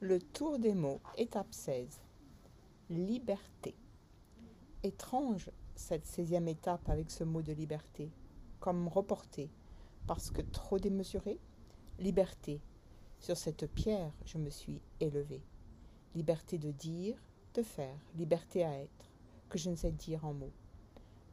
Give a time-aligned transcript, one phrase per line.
[0.00, 2.02] Le tour des mots, étape 16.
[2.90, 3.74] Liberté.
[4.82, 8.10] Étrange cette seizième étape avec ce mot de liberté,
[8.60, 9.48] comme reporté,
[10.06, 11.40] parce que trop démesuré.
[11.98, 12.60] Liberté.
[13.20, 15.40] Sur cette pierre, je me suis élevé.
[16.14, 17.16] Liberté de dire,
[17.54, 19.10] de faire, liberté à être,
[19.48, 20.52] que je ne sais dire en mots.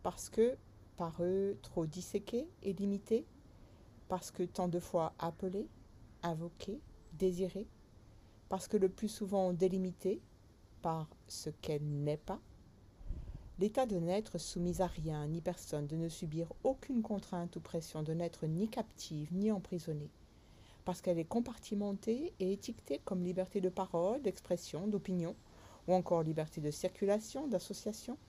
[0.03, 0.55] Parce que,
[0.95, 3.25] par eux, trop disséqué et limité,
[4.07, 5.67] parce que tant de fois appelé,
[6.21, 6.79] invoqué,
[7.11, 7.67] désiré,
[8.53, 10.21] parce que le plus souvent délimité
[10.83, 12.39] par ce qu'elle n'est pas,
[13.57, 18.03] l'état de n'être soumise à rien ni personne, de ne subir aucune contrainte ou pression,
[18.03, 20.11] de n'être ni captive ni emprisonnée,
[20.85, 25.35] parce qu'elle est compartimentée et étiquetée comme liberté de parole, d'expression, d'opinion,
[25.87, 28.19] ou encore liberté de circulation, d'association,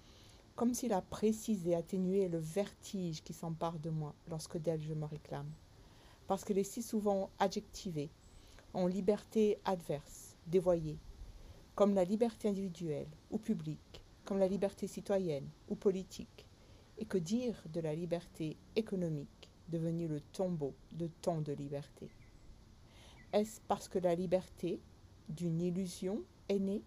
[0.57, 5.05] comme s'il a précisé, atténué le vertige qui s'empare de moi lorsque d'elle je me
[5.05, 5.53] réclame,
[6.27, 8.09] parce qu'elle est si souvent adjectivée,
[8.75, 10.99] en liberté adverse, dévoyée,
[11.77, 16.47] comme la liberté individuelle ou publique, comme la liberté citoyenne ou politique,
[16.99, 22.11] et que dire de la liberté économique, devenue le tombeau de tant de liberté
[23.33, 24.81] Est-ce parce que la liberté
[25.29, 26.83] d'une illusion est née?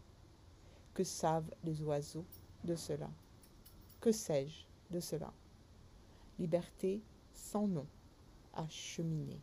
[0.94, 2.26] Que savent les oiseaux
[2.64, 3.10] de cela?
[4.00, 5.34] Que sais-je de cela?
[6.38, 7.02] Liberté
[7.34, 7.88] sans nom,
[8.54, 9.40] à cheminer.